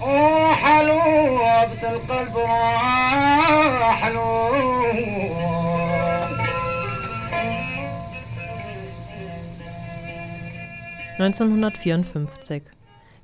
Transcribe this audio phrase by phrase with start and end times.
[0.00, 1.00] Oh, hallo,
[1.42, 2.36] عبد القلب
[4.00, 4.48] حلو
[11.18, 12.62] 1954.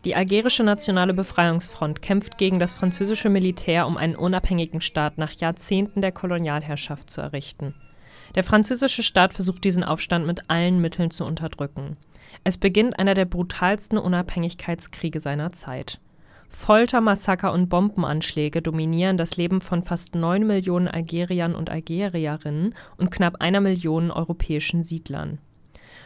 [0.04, 6.00] Die Algerische Nationale Befreiungsfront kämpft gegen das französische Militär, um einen unabhängigen Staat nach Jahrzehnten
[6.00, 7.74] der Kolonialherrschaft zu errichten.
[8.34, 11.96] Der französische Staat versucht diesen Aufstand mit allen Mitteln zu unterdrücken.
[12.43, 15.99] Es beginnt einer der brutalsten Unabhängigkeitskriege seiner Zeit.
[16.49, 23.11] Folter, Massaker und Bombenanschläge dominieren das Leben von fast neun Millionen Algeriern und Algerierinnen und
[23.11, 25.37] knapp einer Million europäischen Siedlern.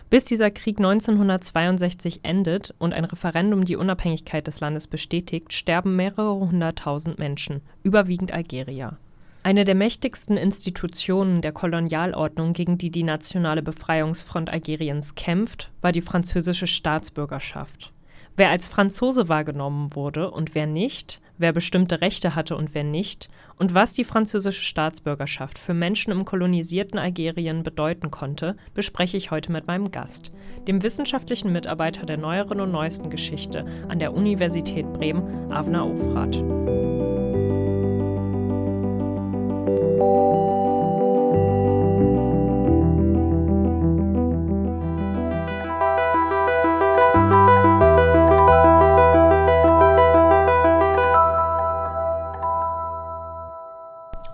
[0.10, 6.36] Bis dieser Krieg 1962 endet und ein Referendum die Unabhängigkeit des Landes bestätigt, sterben mehrere
[6.36, 8.98] hunderttausend Menschen, überwiegend Algerier.
[9.46, 16.02] Eine der mächtigsten Institutionen der Kolonialordnung, gegen die die Nationale Befreiungsfront Algeriens kämpft, war die
[16.02, 17.92] französische Staatsbürgerschaft.
[18.38, 23.30] Wer als Franzose wahrgenommen wurde und wer nicht, wer bestimmte Rechte hatte und wer nicht,
[23.58, 29.52] und was die französische Staatsbürgerschaft für Menschen im kolonisierten Algerien bedeuten konnte, bespreche ich heute
[29.52, 30.32] mit meinem Gast,
[30.70, 36.42] dem wissenschaftlichen Mitarbeiter der neueren und neuesten Geschichte an der Universität Bremen, Avner Ofrat.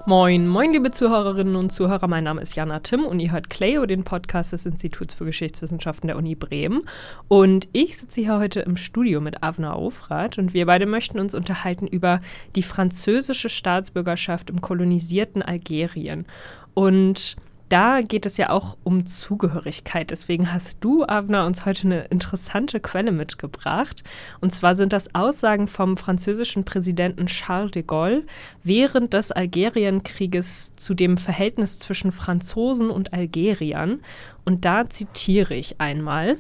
[0.10, 2.08] Moin, moin, liebe Zuhörerinnen und Zuhörer.
[2.08, 6.08] Mein Name ist Jana Tim und ihr hört Cleo, den Podcast des Instituts für Geschichtswissenschaften
[6.08, 6.82] der Uni Bremen.
[7.28, 11.36] Und ich sitze hier heute im Studio mit Avna Aufrat und wir beide möchten uns
[11.36, 12.22] unterhalten über
[12.56, 16.26] die französische Staatsbürgerschaft im kolonisierten Algerien.
[16.74, 17.38] Und
[17.70, 20.12] da geht es ja auch um Zugehörigkeit.
[20.12, 24.04] Deswegen hast du, Avner, uns heute eine interessante Quelle mitgebracht.
[24.42, 28.24] Und zwar sind das Aussagen vom französischen Präsidenten Charles de Gaulle
[28.64, 34.02] während des Algerienkrieges zu dem Verhältnis zwischen Franzosen und Algeriern.
[34.46, 36.38] Und da zitiere ich einmal.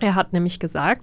[0.00, 1.02] Er hat nämlich gesagt,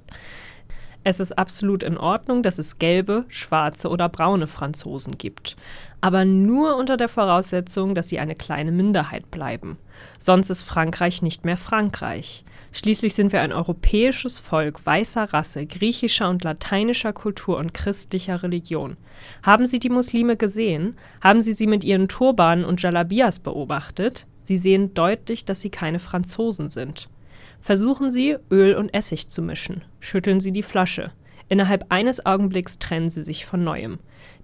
[1.06, 5.56] es ist absolut in Ordnung, dass es gelbe, schwarze oder braune Franzosen gibt.
[6.02, 9.78] Aber nur unter der Voraussetzung, dass sie eine kleine Minderheit bleiben.
[10.18, 12.44] Sonst ist Frankreich nicht mehr Frankreich.
[12.72, 18.98] Schließlich sind wir ein europäisches Volk weißer Rasse, griechischer und lateinischer Kultur und christlicher Religion.
[19.44, 20.98] Haben Sie die Muslime gesehen?
[21.22, 24.26] Haben Sie sie mit ihren Turbanen und Jalabias beobachtet?
[24.42, 27.10] Sie sehen deutlich, dass sie keine Franzosen sind.
[27.66, 29.84] Versuchen Sie, Öl und Essig zu mischen.
[30.00, 31.09] Schütteln Sie die Flasche.
[31.50, 33.98] Innerhalb eines Augenblicks trennen sie sich von neuem.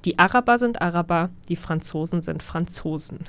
[0.05, 3.25] Die Araber sind Araber, die Franzosen sind Franzosen.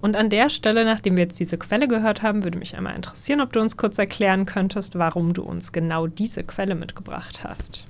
[0.00, 3.40] Und an der Stelle, nachdem wir jetzt diese Quelle gehört haben, würde mich einmal interessieren,
[3.40, 7.84] ob du uns kurz erklären könntest, warum du uns genau diese Quelle mitgebracht hast.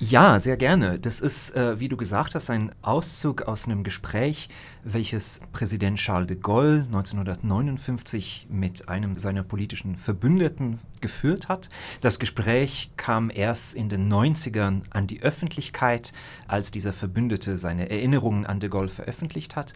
[0.00, 0.98] Ja, sehr gerne.
[0.98, 4.48] Das ist, äh, wie du gesagt hast, ein Auszug aus einem Gespräch,
[4.82, 11.68] welches Präsident Charles de Gaulle 1959 mit einem seiner politischen Verbündeten geführt hat.
[12.00, 16.12] Das Gespräch kam erst in den 90ern an die Öffentlichkeit,
[16.48, 19.74] als dieser Verbündete seine Erinnerungen an de Gaulle veröffentlicht hat.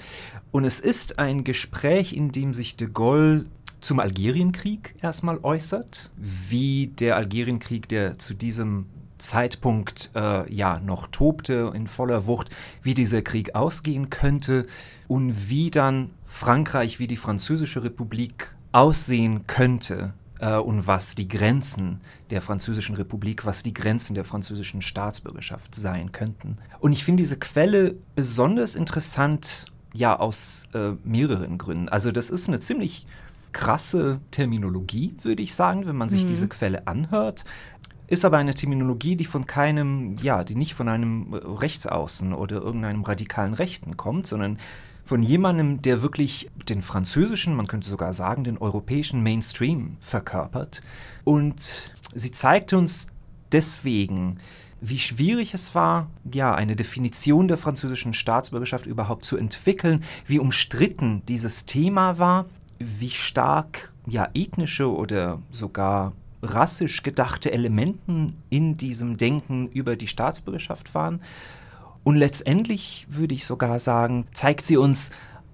[0.50, 3.44] Und es ist ein Gespräch, in dem sich de Gaulle
[3.80, 8.86] zum Algerienkrieg erstmal äußert, wie der Algerienkrieg, der zu diesem
[9.18, 12.50] Zeitpunkt äh, ja noch tobte in voller Wucht,
[12.82, 14.66] wie dieser Krieg ausgehen könnte
[15.06, 22.00] und wie dann Frankreich, wie die Französische Republik aussehen könnte äh, und was die Grenzen
[22.30, 26.56] der Französischen Republik, was die Grenzen der französischen Staatsbürgerschaft sein könnten.
[26.80, 31.88] Und ich finde diese Quelle besonders interessant, ja, aus äh, mehreren Gründen.
[31.88, 33.06] Also das ist eine ziemlich
[33.52, 36.28] krasse Terminologie, würde ich sagen, wenn man sich mhm.
[36.28, 37.44] diese Quelle anhört
[38.08, 43.02] ist aber eine Terminologie, die von keinem, ja, die nicht von einem Rechtsaußen oder irgendeinem
[43.04, 44.58] radikalen Rechten kommt, sondern
[45.04, 50.82] von jemandem, der wirklich den französischen, man könnte sogar sagen, den europäischen Mainstream verkörpert.
[51.24, 53.08] Und sie zeigte uns
[53.52, 54.38] deswegen,
[54.80, 61.22] wie schwierig es war, ja, eine Definition der französischen Staatsbürgerschaft überhaupt zu entwickeln, wie umstritten
[61.26, 62.46] dieses Thema war,
[62.78, 66.12] wie stark ja ethnische oder sogar
[66.42, 71.20] rassisch gedachte Elementen in diesem Denken über die Staatsbürgerschaft waren.
[72.04, 75.10] Und letztendlich würde ich sogar sagen, zeigt sie uns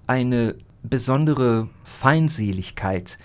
[0.07, 3.17] eine besondere Feindseligkeit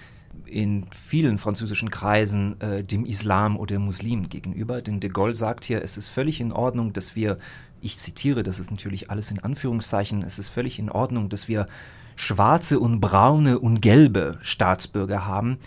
[0.47, 4.83] in vielen französischen Kreisen äh, dem Islam oder Muslimen gegenüber.
[4.83, 7.39] Denn de Gaulle sagt hier, es ist völlig in Ordnung, dass wir,
[7.81, 11.67] ich zitiere, das ist natürlich alles in Anführungszeichen, es ist völlig in Ordnung, dass wir
[12.17, 15.59] schwarze und braune und gelbe Staatsbürger haben,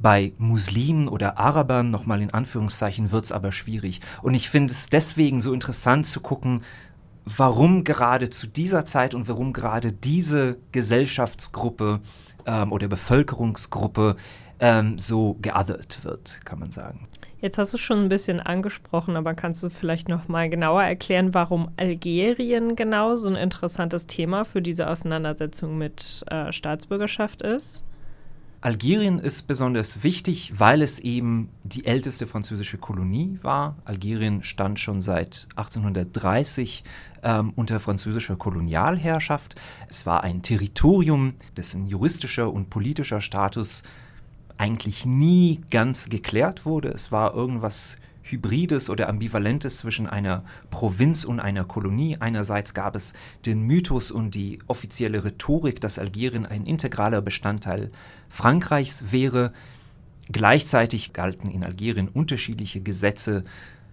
[0.00, 4.00] Bei Muslimen oder Arabern, nochmal in Anführungszeichen, wird es aber schwierig.
[4.22, 6.62] Und ich finde es deswegen so interessant zu gucken,
[7.24, 12.00] warum gerade zu dieser Zeit und warum gerade diese Gesellschaftsgruppe
[12.46, 14.16] ähm, oder Bevölkerungsgruppe
[14.58, 17.06] ähm, so geothert wird, kann man sagen.
[17.40, 21.32] Jetzt hast du schon ein bisschen angesprochen, aber kannst du vielleicht noch mal genauer erklären,
[21.32, 27.82] warum Algerien genau so ein interessantes Thema für diese Auseinandersetzung mit äh, Staatsbürgerschaft ist?
[28.62, 33.76] Algerien ist besonders wichtig, weil es eben die älteste französische Kolonie war.
[33.86, 36.84] Algerien stand schon seit 1830
[37.22, 39.54] ähm, unter französischer Kolonialherrschaft.
[39.88, 43.82] Es war ein Territorium, dessen juristischer und politischer Status
[44.58, 46.88] eigentlich nie ganz geklärt wurde.
[46.88, 47.96] Es war irgendwas
[48.30, 52.16] Hybrides oder Ambivalentes zwischen einer Provinz und einer Kolonie.
[52.20, 53.12] Einerseits gab es
[53.46, 57.90] den Mythos und die offizielle Rhetorik, dass Algerien ein integraler Bestandteil
[58.28, 59.52] Frankreichs wäre.
[60.32, 63.44] Gleichzeitig galten in Algerien unterschiedliche Gesetze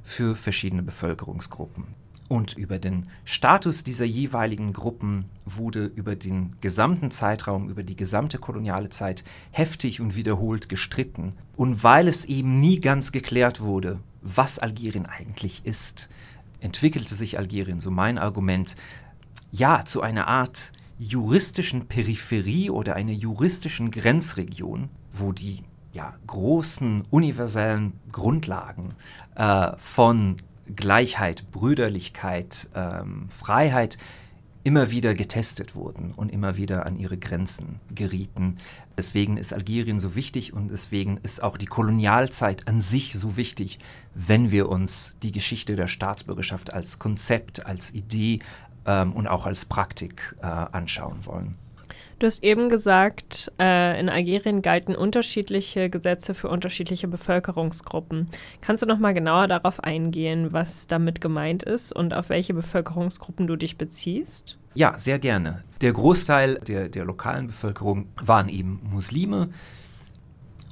[0.04, 1.86] für verschiedene Bevölkerungsgruppen.
[2.30, 8.38] Und über den Status dieser jeweiligen Gruppen wurde über den gesamten Zeitraum, über die gesamte
[8.38, 11.34] koloniale Zeit heftig und wiederholt gestritten.
[11.56, 14.00] Und weil es eben nie ganz geklärt wurde,
[14.36, 16.10] was Algerien eigentlich ist,
[16.60, 18.76] entwickelte sich Algerien, so mein Argument,
[19.52, 25.64] ja, zu einer Art juristischen Peripherie oder einer juristischen Grenzregion, wo die
[25.94, 28.96] ja, großen universellen Grundlagen
[29.36, 30.38] äh, von
[30.76, 33.98] Gleichheit, Brüderlichkeit, ähm, Freiheit
[34.68, 38.58] immer wieder getestet wurden und immer wieder an ihre Grenzen gerieten.
[38.98, 43.80] Deswegen ist Algerien so wichtig und deswegen ist auch die Kolonialzeit an sich so wichtig,
[44.14, 48.40] wenn wir uns die Geschichte der Staatsbürgerschaft als Konzept, als Idee
[48.86, 51.56] ähm, und auch als Praktik äh, anschauen wollen.
[52.20, 58.28] Du hast eben gesagt, äh, in Algerien galten unterschiedliche Gesetze für unterschiedliche Bevölkerungsgruppen.
[58.60, 63.46] Kannst du noch mal genauer darauf eingehen, was damit gemeint ist und auf welche Bevölkerungsgruppen
[63.46, 64.58] du dich beziehst?
[64.74, 65.64] Ja, sehr gerne.
[65.82, 69.50] Der Großteil der, der lokalen Bevölkerung waren eben Muslime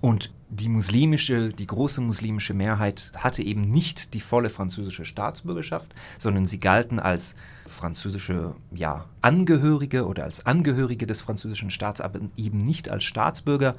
[0.01, 6.45] und die muslimische, die große muslimische Mehrheit hatte eben nicht die volle französische Staatsbürgerschaft, sondern
[6.45, 12.89] sie galten als französische ja, Angehörige oder als Angehörige des französischen Staats, aber eben nicht
[12.89, 13.73] als Staatsbürger,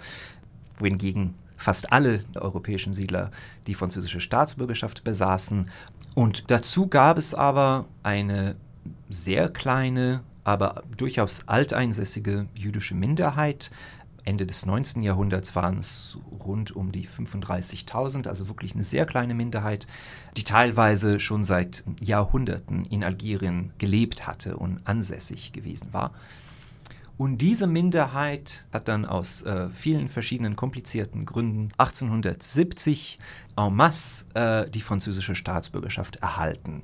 [0.79, 3.31] wohingegen fast alle europäischen Siedler
[3.67, 5.71] die französische Staatsbürgerschaft besaßen.
[6.15, 8.57] Und dazu gab es aber eine
[9.09, 13.71] sehr kleine, aber durchaus alteinsässige jüdische Minderheit,
[14.27, 15.03] Ende des 19.
[15.03, 19.87] Jahrhunderts waren es rund um die 35.000, also wirklich eine sehr kleine Minderheit,
[20.37, 26.13] die teilweise schon seit Jahrhunderten in Algerien gelebt hatte und ansässig gewesen war.
[27.19, 33.19] Und diese Minderheit hat dann aus äh, vielen verschiedenen komplizierten Gründen 1870
[33.57, 36.83] en masse äh, die französische Staatsbürgerschaft erhalten.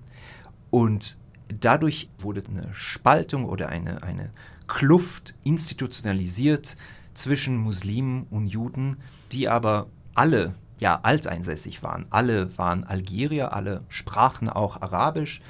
[0.71, 1.19] Und
[1.61, 4.31] dadurch wurde eine Spaltung oder eine, eine
[4.69, 6.79] Kluft institutionalisiert
[7.15, 8.97] zwischen Muslimen und Juden,
[9.33, 12.07] die aber alle ja, alteinsässig waren.
[12.11, 15.41] Alle waren Algerier, alle sprachen auch Arabisch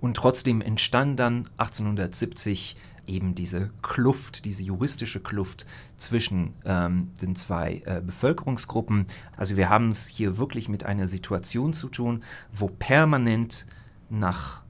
[0.00, 2.76] und trotzdem entstand dann 1870
[3.08, 5.66] eben diese Kluft, diese juristische Kluft
[5.96, 9.06] zwischen ähm, den zwei äh, Bevölkerungsgruppen.
[9.36, 12.22] Also wir haben es hier wirklich mit einer Situation zu tun,
[12.52, 13.66] wo permanent
[14.10, 14.62] nach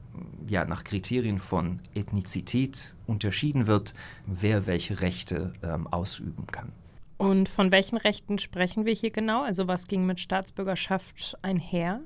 [0.47, 3.93] ja, nach Kriterien von Ethnizität unterschieden wird,
[4.25, 6.71] wer welche Rechte ähm, ausüben kann.
[7.17, 9.43] Und von welchen Rechten sprechen wir hier genau?
[9.43, 11.99] Also was ging mit Staatsbürgerschaft einher?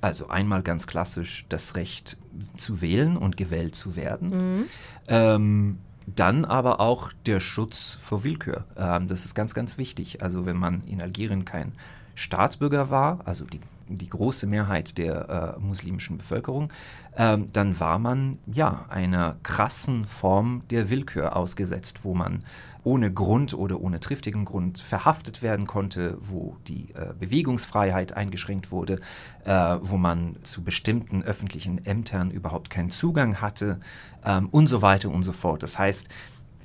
[0.00, 2.16] Also einmal ganz klassisch das Recht
[2.56, 4.30] zu wählen und gewählt zu werden.
[4.30, 4.64] Mhm.
[5.08, 8.64] Ähm, dann aber auch der Schutz vor Willkür.
[8.76, 10.22] Ähm, das ist ganz, ganz wichtig.
[10.22, 11.72] Also wenn man in Algerien kein
[12.14, 16.72] Staatsbürger war, also die die große Mehrheit der äh, muslimischen Bevölkerung,
[17.16, 22.44] ähm, dann war man ja einer krassen Form der Willkür ausgesetzt, wo man
[22.86, 29.00] ohne Grund oder ohne triftigen Grund verhaftet werden konnte, wo die äh, Bewegungsfreiheit eingeschränkt wurde,
[29.44, 29.50] äh,
[29.80, 33.80] wo man zu bestimmten öffentlichen Ämtern überhaupt keinen Zugang hatte
[34.24, 35.64] ähm, und so weiter und so fort.
[35.64, 36.08] Das heißt,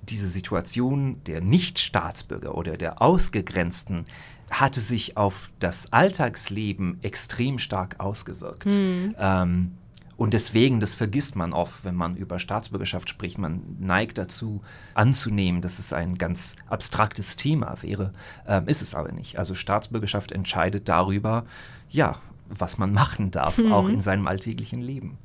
[0.04, 4.06] diese Situation der Nichtstaatsbürger oder der Ausgegrenzten
[4.52, 8.66] hatte sich auf das Alltagsleben extrem stark ausgewirkt.
[8.66, 9.16] Mhm.
[9.18, 9.72] Ähm,
[10.18, 13.40] und deswegen, das vergisst man oft, wenn man über Staatsbürgerschaft spricht.
[13.40, 14.62] Man neigt dazu
[14.94, 18.12] anzunehmen, dass es ein ganz abstraktes Thema wäre.
[18.48, 19.40] Ähm, ist es aber nicht.
[19.40, 21.46] Also Staatsbürgerschaft entscheidet darüber,
[21.90, 23.72] ja, was man machen darf, mhm.
[23.72, 25.18] auch in seinem alltäglichen Leben.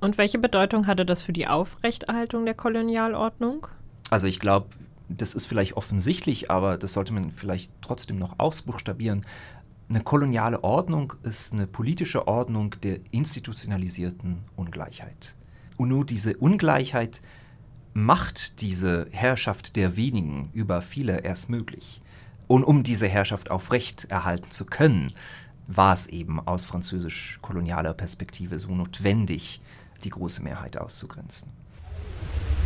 [0.00, 3.68] Und welche Bedeutung hatte das für die Aufrechterhaltung der Kolonialordnung?
[4.10, 4.66] Also ich glaube,
[5.16, 9.26] das ist vielleicht offensichtlich, aber das sollte man vielleicht trotzdem noch ausbuchstabieren.
[9.88, 15.34] Eine koloniale Ordnung ist eine politische Ordnung der institutionalisierten Ungleichheit.
[15.76, 17.22] Und nur diese Ungleichheit
[17.92, 22.00] macht diese Herrschaft der wenigen über viele erst möglich.
[22.46, 25.12] Und um diese Herrschaft aufrecht erhalten zu können,
[25.66, 29.60] war es eben aus französisch-kolonialer Perspektive so notwendig,
[30.04, 31.48] die große Mehrheit auszugrenzen.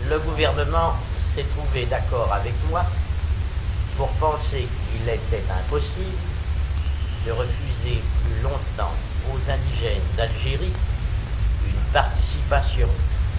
[0.08, 0.94] Le gouvernement
[1.34, 2.84] s'est trouvé d'accord avec moi
[3.96, 6.16] pour penser qu'il était impossible
[7.26, 8.92] de refuser plus longtemps
[9.32, 10.72] aux indigènes d'Algérie
[11.66, 12.88] une participation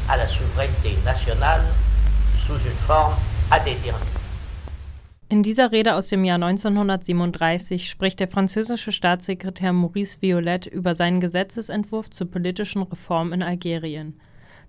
[0.09, 1.63] à la souveraineté nationale
[2.45, 3.15] sous une forme
[3.51, 4.05] indéterminée.
[5.31, 11.19] In dieser Rede aus dem Jahr 1937 spricht der französische Staatssekretär Maurice Violette über seinen
[11.19, 14.13] Gesetzesentwurf zur politischen Reform in Algerien.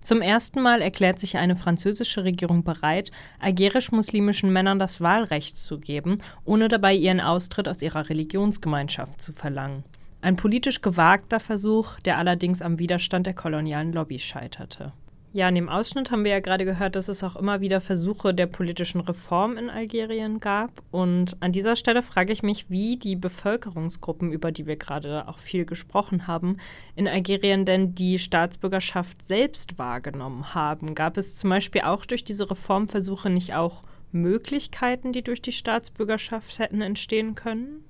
[0.01, 6.19] Zum ersten Mal erklärt sich eine französische Regierung bereit, algerisch-muslimischen Männern das Wahlrecht zu geben,
[6.45, 9.83] ohne dabei ihren Austritt aus ihrer Religionsgemeinschaft zu verlangen.
[10.21, 14.93] Ein politisch gewagter Versuch, der allerdings am Widerstand der kolonialen Lobby scheiterte.
[15.37, 18.33] Ja, in dem Ausschnitt haben wir ja gerade gehört, dass es auch immer wieder Versuche
[18.33, 20.81] der politischen Reform in Algerien gab.
[20.89, 25.37] Und an dieser Stelle frage ich mich, wie die Bevölkerungsgruppen, über die wir gerade auch
[25.37, 26.57] viel gesprochen haben,
[26.95, 30.95] in Algerien denn die Staatsbürgerschaft selbst wahrgenommen haben.
[30.95, 36.57] Gab es zum Beispiel auch durch diese Reformversuche nicht auch Möglichkeiten, die durch die Staatsbürgerschaft
[36.57, 37.83] hätten entstehen können?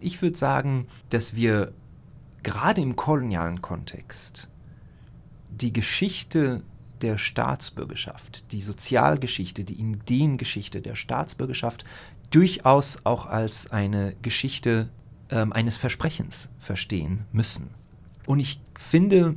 [0.00, 1.74] Ich würde sagen, dass wir
[2.42, 4.48] gerade im kolonialen Kontext
[5.50, 6.62] die Geschichte
[7.02, 11.84] der Staatsbürgerschaft, die Sozialgeschichte, die Ideengeschichte der Staatsbürgerschaft
[12.30, 14.88] durchaus auch als eine Geschichte
[15.30, 17.70] ähm, eines Versprechens verstehen müssen.
[18.26, 19.36] Und ich finde,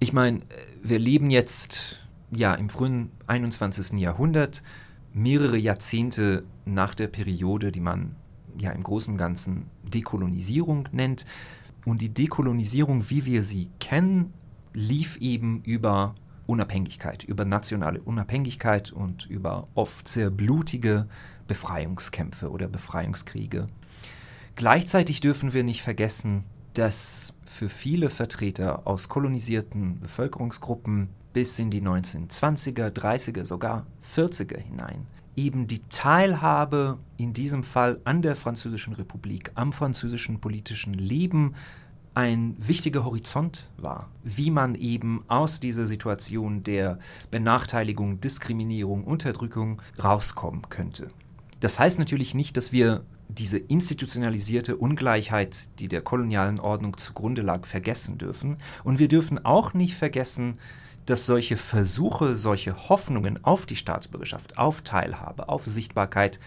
[0.00, 0.40] ich meine,
[0.82, 3.98] wir leben jetzt ja im frühen 21.
[3.98, 4.62] Jahrhundert,
[5.12, 8.16] mehrere Jahrzehnte nach der Periode, die man
[8.58, 11.26] ja im Großen und Ganzen Dekolonisierung nennt.
[11.84, 14.32] Und die Dekolonisierung, wie wir sie kennen,
[14.72, 16.14] lief eben über
[16.46, 21.06] Unabhängigkeit, über nationale Unabhängigkeit und über oft sehr blutige
[21.48, 23.66] Befreiungskämpfe oder Befreiungskriege.
[24.54, 26.44] Gleichzeitig dürfen wir nicht vergessen,
[26.74, 35.06] dass für viele Vertreter aus kolonisierten Bevölkerungsgruppen bis in die 1920er, 30er, sogar 40er hinein
[35.36, 41.54] eben die Teilhabe in diesem Fall an der Französischen Republik, am französischen politischen Leben
[42.14, 46.98] ein wichtiger Horizont war, wie man eben aus dieser Situation der
[47.30, 51.08] Benachteiligung, Diskriminierung, Unterdrückung rauskommen könnte.
[51.60, 57.66] Das heißt natürlich nicht, dass wir diese institutionalisierte Ungleichheit, die der kolonialen Ordnung zugrunde lag,
[57.66, 58.58] vergessen dürfen.
[58.84, 60.58] Und wir dürfen auch nicht vergessen,
[61.06, 66.38] dass solche Versuche, solche Hoffnungen auf die Staatsbürgerschaft, auf Teilhabe, auf Sichtbarkeit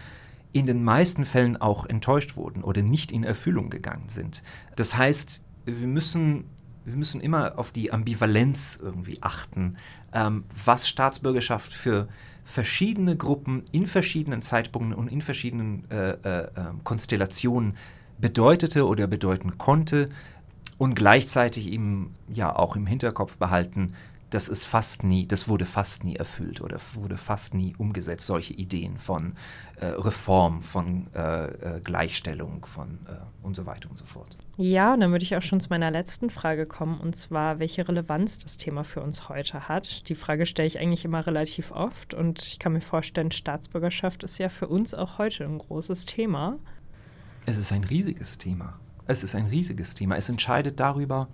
[0.52, 4.42] in den meisten Fällen auch enttäuscht wurden oder nicht in Erfüllung gegangen sind.
[4.76, 6.44] Das heißt, wir müssen,
[6.84, 9.76] wir müssen immer auf die Ambivalenz irgendwie achten,
[10.12, 12.08] ähm, was Staatsbürgerschaft für
[12.44, 17.76] verschiedene Gruppen in verschiedenen Zeitpunkten und in verschiedenen äh, äh, ähm, Konstellationen
[18.18, 20.08] bedeutete oder bedeuten konnte
[20.78, 23.94] und gleichzeitig eben ja auch im Hinterkopf behalten,
[24.30, 28.54] das ist fast nie, das wurde fast nie erfüllt oder wurde fast nie umgesetzt, solche
[28.54, 29.34] Ideen von
[29.80, 34.36] äh, Reform, von äh, äh, Gleichstellung, von äh, und so weiter und so fort.
[34.56, 38.38] Ja, dann würde ich auch schon zu meiner letzten Frage kommen, und zwar, welche Relevanz
[38.38, 40.08] das Thema für uns heute hat.
[40.08, 44.38] Die Frage stelle ich eigentlich immer relativ oft und ich kann mir vorstellen, Staatsbürgerschaft ist
[44.38, 46.58] ja für uns auch heute ein großes Thema.
[47.44, 48.80] Es ist ein riesiges Thema.
[49.06, 50.16] Es ist ein riesiges Thema.
[50.16, 51.28] Es entscheidet darüber,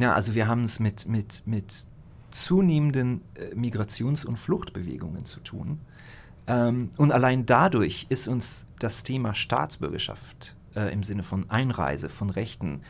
[0.00, 1.86] ja, also wir haben es mit, mit, mit
[2.30, 5.80] zunehmenden äh, Migrations- und Fluchtbewegungen zu tun.
[6.46, 12.30] Ähm, und allein dadurch ist uns das Thema Staatsbürgerschaft äh, im Sinne von Einreise, von
[12.30, 12.80] Rechten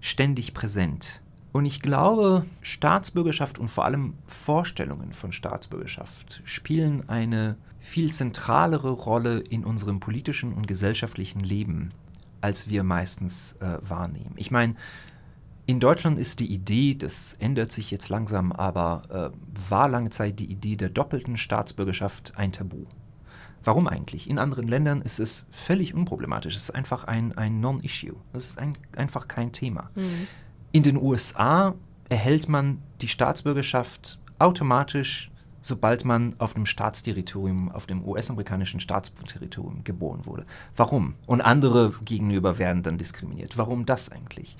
[0.00, 1.22] ständig präsent.
[1.52, 9.40] Und ich glaube, Staatsbürgerschaft und vor allem Vorstellungen von Staatsbürgerschaft spielen eine viel zentralere Rolle
[9.40, 11.92] in unserem politischen und gesellschaftlichen Leben,
[12.40, 14.34] als wir meistens äh, wahrnehmen.
[14.36, 14.76] Ich meine,
[15.70, 20.40] in Deutschland ist die Idee, das ändert sich jetzt langsam, aber äh, war lange Zeit
[20.40, 22.86] die Idee der doppelten Staatsbürgerschaft ein Tabu.
[23.62, 24.28] Warum eigentlich?
[24.28, 26.56] In anderen Ländern ist es völlig unproblematisch.
[26.56, 28.16] Es ist einfach ein, ein Non-Issue.
[28.32, 29.90] Es ist ein, einfach kein Thema.
[29.94, 30.26] Mhm.
[30.72, 31.76] In den USA
[32.08, 35.30] erhält man die Staatsbürgerschaft automatisch,
[35.62, 40.46] sobald man auf dem Staatsterritorium, auf dem US-amerikanischen Staatsterritorium geboren wurde.
[40.74, 41.14] Warum?
[41.26, 43.56] Und andere gegenüber werden dann diskriminiert.
[43.56, 44.56] Warum das eigentlich?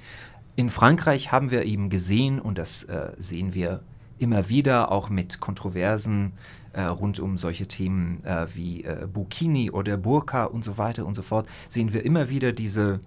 [0.57, 3.83] In Frankreich haben wir eben gesehen, und das äh, sehen wir
[4.19, 6.33] immer wieder, auch mit Kontroversen
[6.73, 11.15] äh, rund um solche Themen äh, wie äh, Burkini oder Burka und so weiter und
[11.15, 13.01] so fort, sehen wir immer wieder diese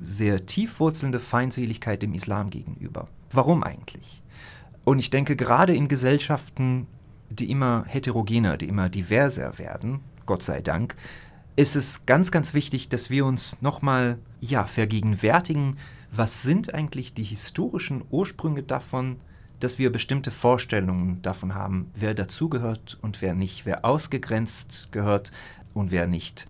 [0.00, 3.08] sehr tiefwurzelnde Feindseligkeit dem Islam gegenüber.
[3.32, 4.22] Warum eigentlich?
[4.84, 6.86] Und ich denke, gerade in Gesellschaften,
[7.30, 10.94] die immer heterogener, die immer diverser werden, Gott sei Dank,
[11.56, 15.76] ist es ganz, ganz wichtig, dass wir uns nochmal ja, vergegenwärtigen,
[16.10, 19.20] was sind eigentlich die historischen Ursprünge davon,
[19.60, 25.32] dass wir bestimmte Vorstellungen davon haben, wer dazugehört und wer nicht, wer ausgegrenzt gehört
[25.74, 26.48] und wer nicht.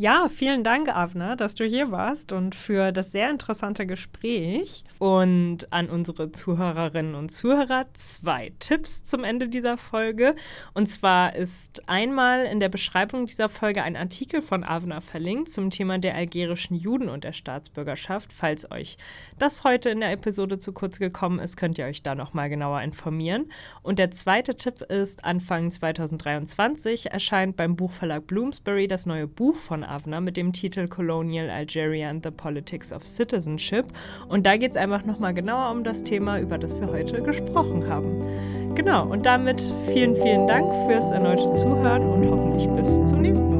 [0.00, 4.82] Ja, vielen Dank, Avner, dass du hier warst und für das sehr interessante Gespräch.
[4.98, 10.36] Und an unsere Zuhörerinnen und Zuhörer zwei Tipps zum Ende dieser Folge.
[10.72, 15.68] Und zwar ist einmal in der Beschreibung dieser Folge ein Artikel von Avner verlinkt zum
[15.68, 18.32] Thema der algerischen Juden und der Staatsbürgerschaft.
[18.32, 18.96] Falls euch
[19.38, 22.80] das heute in der Episode zu kurz gekommen ist, könnt ihr euch da nochmal genauer
[22.80, 23.52] informieren.
[23.82, 29.89] Und der zweite Tipp ist, Anfang 2023 erscheint beim Buchverlag Bloomsbury das neue Buch von
[29.90, 33.86] Avner mit dem Titel Colonial Algeria and the Politics of Citizenship.
[34.28, 37.88] Und da geht es einfach nochmal genauer um das Thema, über das wir heute gesprochen
[37.88, 38.74] haben.
[38.74, 39.60] Genau, und damit
[39.92, 43.59] vielen, vielen Dank fürs erneute Zuhören und hoffentlich bis zum nächsten Mal.